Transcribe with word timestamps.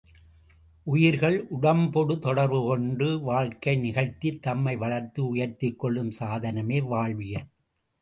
உயிர்கள், 0.87 1.47
உடம்பொடு 1.61 2.19
தொடர்பு 2.19 2.61
கொண்டு 2.67 3.19
வாழ்க்கை 3.19 3.77
நிகழ்த்தித் 3.77 4.41
தம்மை 4.41 4.75
வளர்த்து 4.77 5.35
உயர்த்திக்கொள்ளும் 5.35 6.11
சாதனமே 6.19 6.81
வாழ்வியல். 6.83 7.49